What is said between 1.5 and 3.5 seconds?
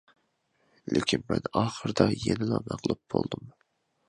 ئاخىرىدا يەنىلا مەغلۇپ بولدۇم.